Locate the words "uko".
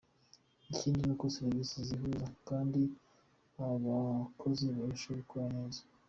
1.15-1.25